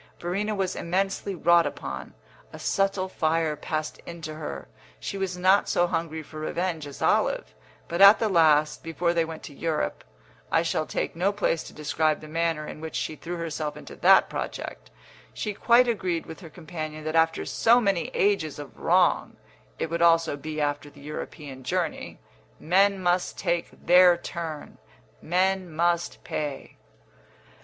[0.19, 2.15] Verena was immensely wrought upon;
[2.51, 4.67] a subtle fire passed into her;
[4.99, 7.53] she was not so hungry for revenge as Olive,
[7.87, 10.03] but at the last, before they went to Europe
[10.51, 13.95] (I shall take no place to describe the manner in which she threw herself into
[13.97, 14.89] that project),
[15.35, 19.37] she quite agreed with her companion that after so many ages of wrong
[19.77, 22.17] (it would also be after the European journey)
[22.59, 24.79] men must take their turn,
[25.21, 26.77] men must pay!